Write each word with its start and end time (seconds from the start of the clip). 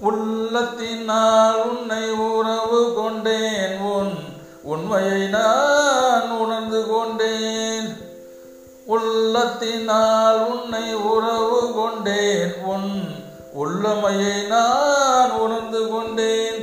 உள்ளத்தினால் 0.00 1.58
உன்னை 1.70 2.04
உறவு 2.10 2.80
கொண்டேன். 2.96 3.74
உன் 3.94 4.14
உண்மையை 4.62 5.22
நான் 5.28 6.30
உணர்ந்து 6.38 6.82
கொண்டேன். 6.86 7.88
உள்ளத்தினால் 8.86 10.40
உன்னை 10.50 10.86
உறவு 11.14 11.60
கொண்டேன். 11.74 12.54
உன் 12.74 12.90
உள்ளமையை 13.62 14.36
நான் 14.46 15.32
உணர்ந்து 15.38 15.80
கொண்டேன். 15.88 16.57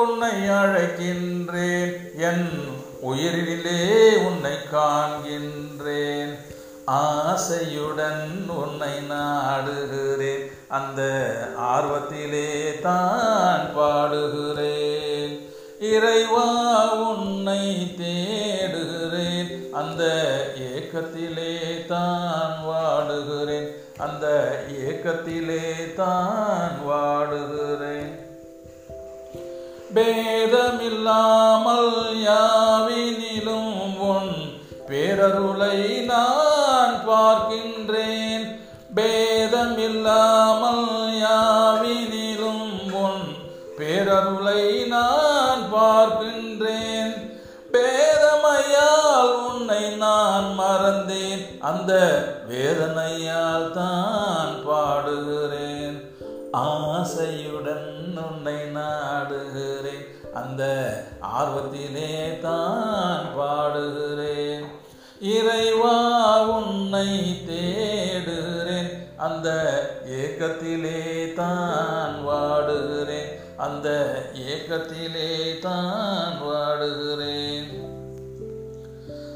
உன்னை 0.00 0.34
அழைக்கின்றேன். 0.48 1.92
என் 2.16 2.48
உயிரிலே 3.00 3.80
உன்னை 4.16 4.54
காண்கின்றேன். 4.72 6.32
ஆசையுடன் 6.86 8.24
உன்னை 8.48 8.94
நாடுகிறேன். 9.10 10.44
அந்த 10.68 11.00
ஆர்வத்திலே 11.74 12.80
தான் 12.80 13.64
பாடுகிறேன். 13.76 15.34
இறைவா 15.80 16.48
உன்னை 16.94 17.64
தேடுகிறேன். 18.00 19.50
அந்த 19.72 20.02
ஏக்கத்திலே 20.74 21.86
தான் 21.86 22.54
வாடுகிறேன். 22.68 23.68
அந்த 23.98 24.26
ஏக்கத்திலே 24.86 25.94
தான் 25.94 26.59
பேதமில்லாமல் 29.94 31.88
யாவினிலும் 32.26 33.98
உன் 34.10 34.32
பேரருளை 34.88 35.78
நான் 36.04 36.96
பார்க்கின்றேன். 37.08 38.46
பேதமில்லாமல் 38.94 40.86
யாவினிலும் 41.24 42.68
உன் 43.04 43.22
பேரருளை 43.78 44.64
நான் 44.86 45.62
பார்க்கின்றேன். 45.74 47.14
பேதமையால் 47.74 49.34
உன்னை 49.48 49.84
நான் 49.96 50.48
மறந்தேன். 50.58 51.44
அந்த 51.60 51.92
வேதனையால் 52.48 53.72
தான் 53.72 54.54
பாடுகிறேன். 54.66 55.98
ஆசையுடன் 56.52 57.89
அந்த 60.34 60.62
ஆர்வத்திலே 61.20 62.40
தான் 62.40 63.26
பாடுகிறேன். 63.38 64.64
இறைவா 65.20 66.40
உன்னை 66.42 67.40
தேடுகிறேன். 67.48 69.16
அந்த 69.16 69.50
ஏக்கத்திலே 70.06 71.34
தான் 71.34 72.28
வாடுகிறேன். 72.28 73.56
அந்த 73.56 73.88
ஏக்கத்திலே 74.34 75.58
தான் 75.58 76.40
வாடுகிறேன். 76.42 77.88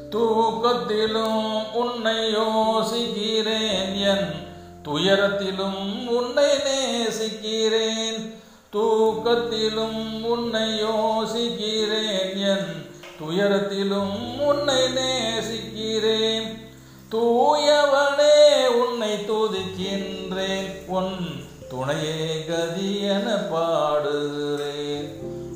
தூக்கத்திலும் 0.09 1.71
உன்னை 1.73 2.33
யோசிக்கிறேன். 2.33 3.95
என் 3.95 4.47
துயரத்திலும் 4.83 6.07
உன்னை 6.07 6.49
நேசிக்கிறேன். 6.65 8.43
தூக்கத்திலும் 8.75 10.23
உன்னை 10.23 10.83
யோசிக்கிறேன் 10.83 12.35
என் 12.35 12.89
துயரத்திலும் 13.19 14.41
உன்னை 14.41 14.75
நேசிக்கிறேன். 14.87 16.69
தூயவனே 17.11 18.67
உன்னை 18.67 19.13
துதிக்கின்றேன். 19.13 20.85
உன் 20.87 21.43
துணையே 21.69 22.45
கதி 22.45 23.01
என 23.01 23.35
பாடுகிறேன். 23.51 25.09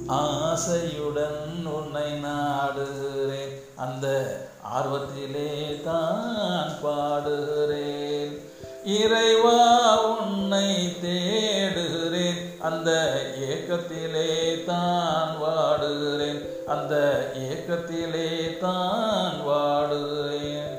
ஆசையுடன் 0.08 1.66
உன்னை 1.66 2.12
நாடுகிறேன். 2.24 3.53
அந்த 3.75 4.08
ஆர்வத்திலே 4.63 5.84
தான் 5.84 6.72
பாடுகிறேன். 6.84 8.47
இறைவா 8.85 10.02
உன்னை 10.03 10.97
தே 11.03 11.39
அந்த 12.62 13.22
ஏக்கத்திலே 13.40 14.66
தான் 14.66 15.36
வாடுகிறேன். 15.44 16.68
அந்த 16.68 17.25
ஏக்கத்திலே 17.38 18.58
தான் 18.58 19.34
வாடுகிறேன். 19.47 20.78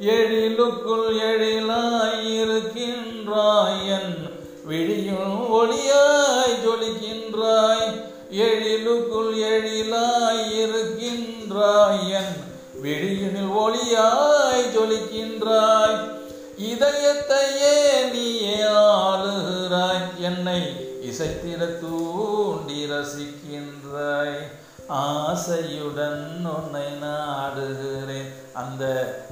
எழிலுக்குள் 0.00 1.16
எழிலாயிருக்கின்றாய் 1.16 3.86
என் 3.86 4.30
விழியும் 4.64 5.52
ஒளியாய் 5.52 6.58
ஜொலிக்கின்றாய். 6.64 8.00
எழிலுக்குள் 8.30 9.36
எழிலாயிருக்கின்றாய் 9.36 12.08
என் 12.08 12.44
விழியினில் 12.82 13.46
ஒளியாய் 13.46 14.76
ஜொலிக்கின்றாய். 14.76 16.22
இதயத்தையே 16.58 18.10
நீயே 18.12 18.56
ஆளுகிறாய். 18.64 20.18
என்னை 20.18 20.60
இசைத்திர 21.02 21.66
தூண்டி 21.80 22.86
ரசிக்கின்றாய். 22.86 24.62
ஆசையுடன் 24.88 26.46
உன்னை 26.46 26.86
நாடுகிறேன். 27.02 28.32
அந்த 28.52 28.84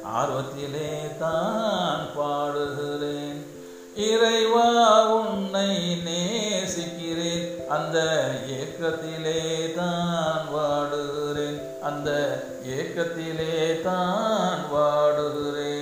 ஆர்வத்திலே 0.04 1.18
தான் 1.18 2.08
பாடுகிறேன். 2.16 3.46
இறைவா 3.96 5.10
உன்னை 5.10 5.96
நேசிக்கிறேன். 6.04 7.68
அந்த 7.68 7.98
ஏக்கத்திலே 8.48 9.74
தான் 9.74 10.48
வாடுகிறேன். 10.54 11.80
அந்த 11.80 12.10
ஏக்கத்திலே 12.66 13.82
தான் 13.82 14.58
வாடுகிறேன். 14.74 15.81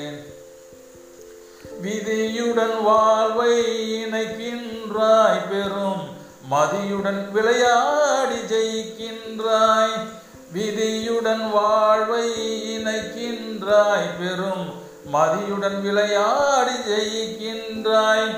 விதியுடன் 1.83 2.83
வாழ்வை 2.83 3.61
இணைக்கின்றாய் 4.05 5.49
பெரும். 5.51 6.19
மதியுடன் 6.51 7.31
விளையாடி 7.31 8.35
ஜெயிக்கின்றாய். 8.35 10.09
விதியுடன் 10.53 11.51
வாழ்வை 11.51 12.31
இணைக்கின்றாய் 12.79 14.19
பெரும். 14.19 14.73
மதியுடன் 15.13 15.83
விளையாடி 15.83 16.73
ஜெயிக்கின்றாய். 16.73 18.35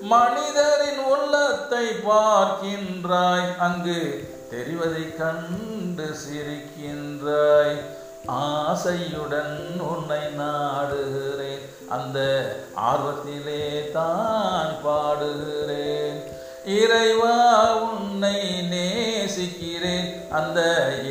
மனிதரின் 0.00 0.98
உள்ளத்தை 0.98 1.86
பார்க்கின்றாய். 1.86 3.58
அங்கு 3.58 4.28
தெரிவதை 4.50 5.16
கண்டு 5.16 6.16
சிரிக்கின்றாய். 6.28 7.98
ஆசையுடன் 8.26 9.80
உன்னை 9.80 10.22
நாடுகிறேன். 10.38 11.64
அந்த 11.88 12.18
ஆர்வத்திலே 12.76 13.92
தான் 13.92 14.76
பாடுகிறேன். 14.84 16.18
இறைவா 16.64 17.36
உன்னை 17.74 18.62
நேசிக்கிறேன். 18.62 20.28
அந்த 20.30 20.60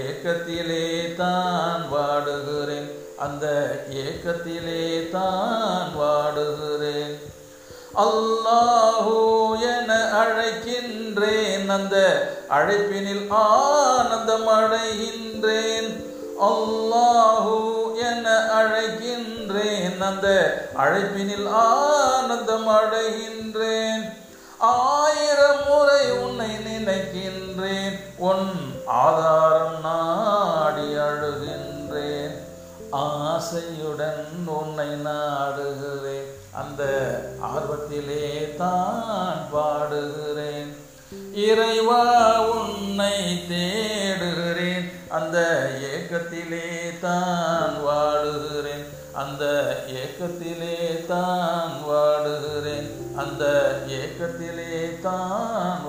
ஏக்கத்திலே 0.07 1.15
தான் 1.15 1.83
பாடுகிறேன் 1.91 2.89
அந்த 3.17 3.45
ஏக்கத்திலே 3.89 5.09
தான் 5.11 5.87
பாடுகிறேன் 5.97 7.15
அல்லாஹூ 8.05 9.55
என 9.55 9.91
அழைக்கின்றேன். 10.21 11.67
அந்த 11.69 11.95
அழைப்பினில் 12.49 13.25
ஆனந்தம் 13.29 14.47
அடைகின்றேன் 14.47 15.89
அல்லாஹூ 16.39 17.57
என 17.95 18.29
அழைக்கின்றேன். 18.59 19.97
அந்த 19.99 20.27
அழைப்பினில் 20.75 21.47
ஆனந்தம் 21.47 22.67
அடைகின்றேன். 22.67 24.13
ஆயிரம் 24.57 25.67
முறை 25.67 26.11
உன்னை 26.11 26.49
நினைக்கின்றேன். 26.55 27.99
உன் 28.17 28.73
ஆதாரம் 28.85 29.81
நாடி 29.81 30.95
அழுகின்றேன். 30.95 32.35
ஆசையுடன் 32.91 34.47
உன்னை 34.47 34.87
நாடுகிறேன். 34.87 36.37
அந்த 36.53 36.83
ஆர்வத்திலே 37.41 38.55
தான் 38.57 39.47
பாடுகிறேன் 39.53 40.75
இறைவா 41.33 42.28
ஏக்கத்திலே 50.49 51.05
தான் 51.07 51.73
வாடுகிறேன். 51.89 52.87
அந்த 53.15 53.43
ஏக்கத்திலே 53.87 54.99
தான் 55.01 55.81